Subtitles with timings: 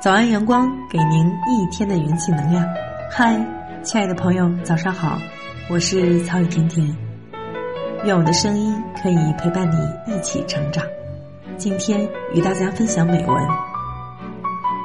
[0.00, 2.64] 早安，阳光，给您一天的元气能量。
[3.10, 3.36] 嗨，
[3.82, 5.18] 亲爱的朋友，早上好，
[5.68, 6.86] 我是曹雨甜甜。
[8.04, 10.84] 愿我的声音可以陪伴你一起成长。
[11.56, 13.44] 今天与大家分享美文：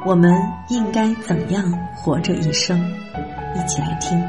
[0.03, 0.33] 我们
[0.69, 1.63] 应该怎样
[1.95, 2.83] 活着一生？
[3.53, 4.19] 一起来听。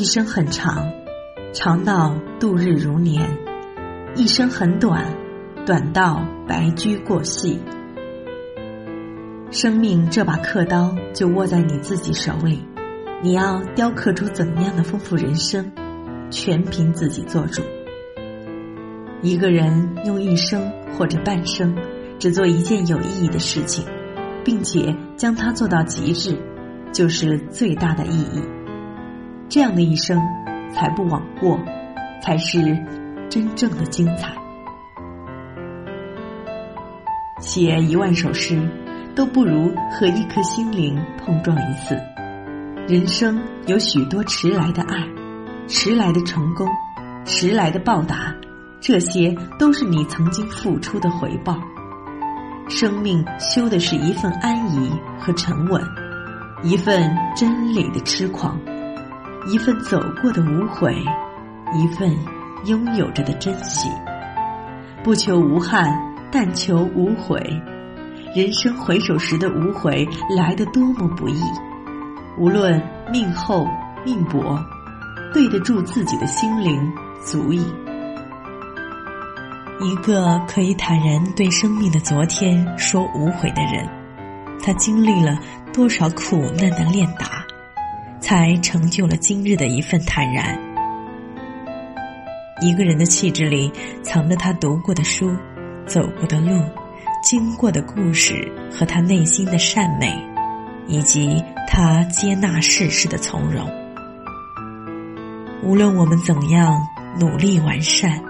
[0.00, 0.90] 一生很长，
[1.52, 3.22] 长到度日如年；
[4.16, 5.04] 一生很短，
[5.66, 7.60] 短到白驹过隙。
[9.50, 12.64] 生命这把刻刀就握在你自己手里，
[13.22, 15.70] 你要雕刻出怎样的丰富人生，
[16.30, 17.60] 全凭自己做主。
[19.20, 21.76] 一个人用一生或者半生，
[22.18, 23.84] 只做一件有意义的事情，
[24.46, 26.38] 并且将它做到极致，
[26.90, 28.42] 就是最大的意义。
[29.50, 30.16] 这样的一生，
[30.72, 31.58] 才不枉过，
[32.22, 32.60] 才是
[33.28, 34.32] 真正的精彩。
[37.40, 38.56] 写一万首诗，
[39.16, 41.98] 都不如和一颗心灵碰撞一次。
[42.86, 45.04] 人生有许多迟来的爱，
[45.66, 46.68] 迟来的成功，
[47.24, 48.32] 迟来的报答，
[48.80, 51.58] 这些都是你曾经付出的回报。
[52.68, 55.82] 生命修的是一份安逸和沉稳，
[56.62, 58.56] 一份真理的痴狂。
[59.46, 60.94] 一份走过的无悔，
[61.74, 62.14] 一份
[62.66, 63.88] 拥有着的珍惜。
[65.02, 65.98] 不求无憾，
[66.30, 67.40] 但求无悔。
[68.34, 71.40] 人生回首时的无悔，来得多么不易。
[72.38, 73.66] 无论命厚
[74.04, 74.62] 命薄，
[75.32, 76.92] 对得住自己的心灵，
[77.24, 77.64] 足矣。
[79.80, 83.88] 一个可以坦然对生命的昨天说无悔的人，
[84.62, 85.38] 他经历了
[85.72, 87.39] 多少苦难的练达？
[88.30, 90.56] 才成就了今日的一份坦然。
[92.60, 93.72] 一个人的气质里
[94.04, 95.36] 藏着他读过的书、
[95.84, 96.62] 走过的路、
[97.24, 100.16] 经过的故事和他内心的善美，
[100.86, 103.68] 以及他接纳世事的从容。
[105.64, 106.80] 无论我们怎样
[107.18, 108.22] 努力完善，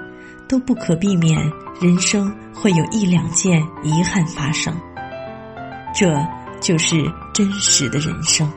[0.48, 1.38] 都不可避免
[1.78, 4.74] 人生会有一两件遗憾发生。
[5.94, 6.26] 这
[6.58, 6.96] 就是
[7.34, 8.50] 真实的人生。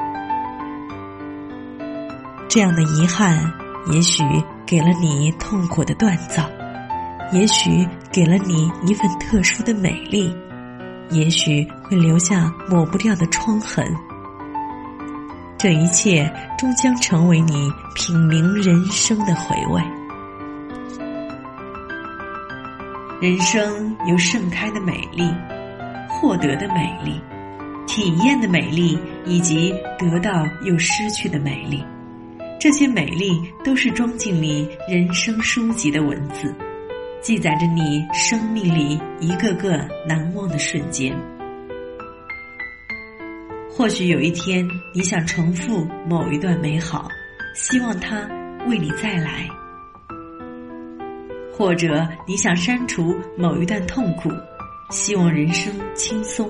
[2.53, 3.51] 这样的遗憾，
[3.91, 4.23] 也许
[4.63, 6.47] 给了你痛苦的锻造，
[7.31, 10.31] 也许给了你一份特殊的美丽，
[11.09, 13.83] 也许会留下抹不掉的疮痕。
[15.57, 19.81] 这一切终将成为你品茗人生的回味。
[23.19, 25.33] 人生有盛开的美丽，
[26.07, 27.19] 获得的美丽，
[27.87, 31.83] 体验的美丽，以及得到又失去的美丽。
[32.63, 36.55] 这些美丽都是装进你人生书籍的文字，
[37.21, 41.13] 记载着你生命里一个个难忘的瞬间。
[43.69, 44.65] 或许有一天，
[44.95, 47.09] 你想重复某一段美好，
[47.53, 48.25] 希望它
[48.65, 49.45] 为你再来；
[51.51, 54.29] 或者你想删除某一段痛苦，
[54.89, 56.49] 希望人生轻松。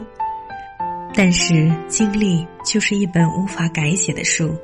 [1.16, 4.56] 但是，经历就是一本无法改写的书。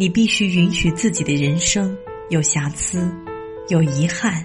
[0.00, 1.94] 你必须允许自己的人生
[2.30, 3.06] 有瑕疵，
[3.68, 4.42] 有遗憾，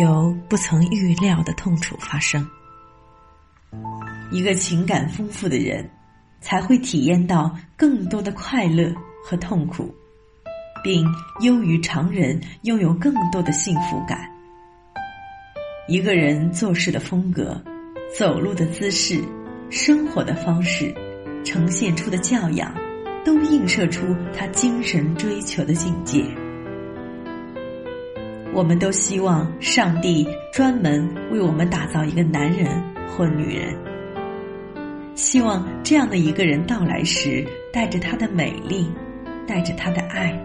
[0.00, 2.44] 有不曾预料的痛楚发生。
[4.32, 5.88] 一个情感丰富的人，
[6.40, 8.92] 才会体验到更多的快乐
[9.24, 9.94] 和痛苦，
[10.82, 11.06] 并
[11.42, 14.28] 优于常人拥有更多的幸福感。
[15.86, 17.62] 一个人做事的风格、
[18.18, 19.22] 走路的姿势、
[19.70, 20.92] 生活的方式，
[21.44, 22.81] 呈现出的教养。
[23.24, 26.24] 都映射出他精神追求的境界。
[28.54, 32.68] 我们都希望上帝专门为我们打造一个男人
[33.08, 33.74] 或女人，
[35.14, 38.90] 希望这样的一个人到来时，带着他的美丽，
[39.46, 40.38] 带着他的爱。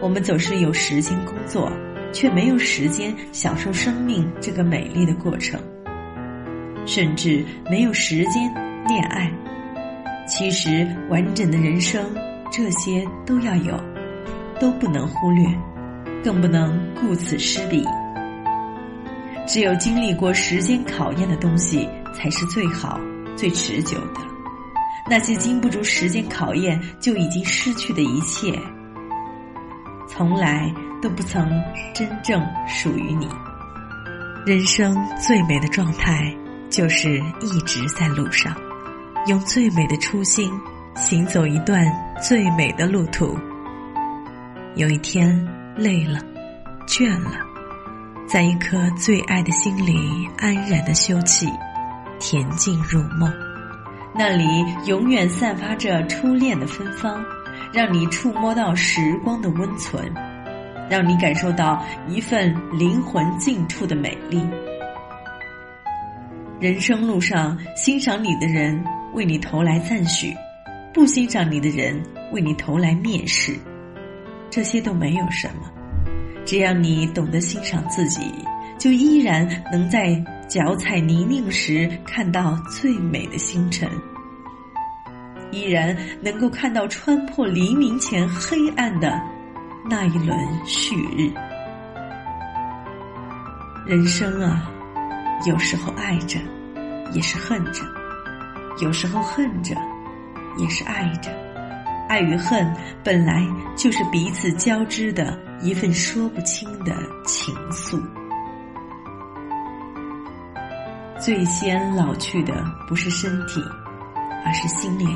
[0.00, 1.72] 我们总是有时间工作，
[2.12, 5.60] 却没有时间享受生命这个美丽的过程，
[6.86, 8.52] 甚至没有时间
[8.86, 9.32] 恋爱。
[10.26, 12.04] 其实，完整的人生，
[12.50, 13.78] 这些都要有，
[14.60, 15.44] 都不能忽略，
[16.22, 17.84] 更不能顾此失彼。
[19.46, 22.98] 只有经历过时间考验的东西，才是最好、
[23.36, 24.20] 最持久的。
[25.10, 28.56] 那些经不住时间考验就已经失去的一切，
[30.08, 30.72] 从来
[31.02, 31.50] 都不曾
[31.92, 33.28] 真正属于你。
[34.46, 36.32] 人生最美的状态，
[36.70, 38.56] 就是一直在路上，
[39.26, 40.50] 用最美的初心
[40.96, 41.86] 行走一段
[42.20, 43.38] 最美的路途。
[44.74, 45.46] 有一天
[45.76, 46.18] 累了、
[46.88, 47.30] 倦了，
[48.26, 51.46] 在一颗最爱的心里安然的休憩，
[52.18, 53.32] 恬静入梦。
[54.12, 54.44] 那里
[54.86, 57.24] 永远散发着初恋的芬芳，
[57.72, 60.12] 让你触摸到时光的温存，
[60.90, 64.44] 让你感受到一份灵魂近处的美丽。
[66.58, 70.34] 人生路上，欣赏你的人为你投来赞许，
[70.92, 73.54] 不欣赏你的人为你投来蔑视，
[74.50, 75.70] 这些都没有什么。
[76.44, 78.20] 只要你懂得欣赏自己，
[78.78, 83.88] 就依然能在脚踩泥泞时看到最美的星辰，
[85.50, 89.20] 依然能够看到穿破黎明前黑暗的
[89.88, 91.30] 那一轮旭日。
[93.86, 94.70] 人生啊！
[95.46, 96.38] 有时候爱着，
[97.12, 97.82] 也是恨着；
[98.78, 99.74] 有时候恨着，
[100.58, 101.30] 也是爱着。
[102.08, 103.42] 爱与恨本来
[103.74, 108.02] 就是彼此交织的一份说不清的情愫。
[111.18, 112.52] 最先老去的
[112.86, 113.62] 不是身体，
[114.44, 115.08] 而是心灵。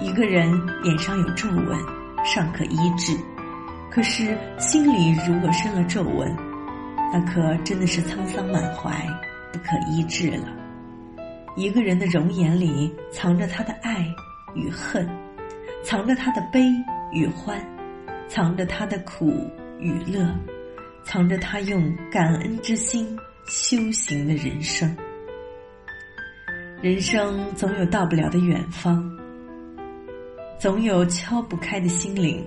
[0.00, 0.50] 一个人
[0.82, 1.78] 脸上有皱纹，
[2.24, 3.14] 尚可医治；
[3.90, 6.34] 可是心里如果生了皱纹，
[7.12, 9.06] 那可真的是沧桑满怀，
[9.52, 10.48] 不可医治了。
[11.56, 14.04] 一个人的容颜里藏着他的爱
[14.54, 15.08] 与恨，
[15.84, 16.60] 藏着他的悲
[17.12, 17.64] 与欢，
[18.28, 19.32] 藏着他的苦
[19.78, 20.28] 与乐，
[21.04, 23.16] 藏着他用感恩之心
[23.46, 24.96] 修行的人生。
[26.82, 29.08] 人生总有到不了的远方，
[30.58, 32.44] 总有敲不开的心灵。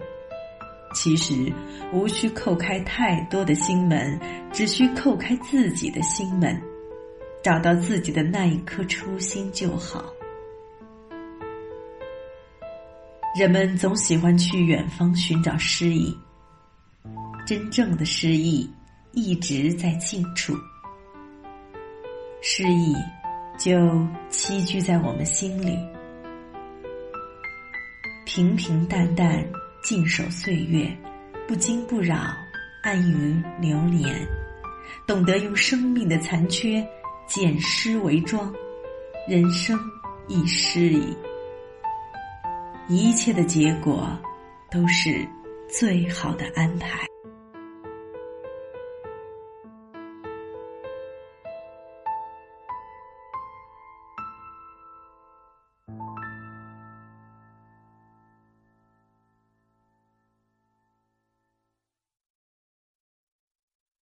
[0.94, 1.34] 其实，
[1.94, 4.20] 无需叩开太多的心门，
[4.52, 6.60] 只需叩开自己的心门，
[7.48, 10.04] 找到自己的那一颗初心就好。
[13.40, 16.14] 人们总喜欢去远方寻找诗意，
[17.46, 18.70] 真正的诗意
[19.14, 20.54] 一直在近处。
[22.42, 22.94] 诗意
[23.58, 23.78] 就
[24.30, 25.80] 栖居在我们心里，
[28.26, 29.42] 平平淡淡。
[29.84, 30.86] 静守岁月，
[31.48, 32.36] 不惊不扰，
[32.84, 34.28] 安于流年，
[35.08, 36.86] 懂得用生命的残缺
[37.28, 38.54] 捡诗为庄，
[39.28, 39.78] 人生
[40.28, 41.16] 亦诗矣。
[42.88, 44.08] 一切的结果，
[44.72, 45.28] 都是
[45.70, 47.06] 最好的安排。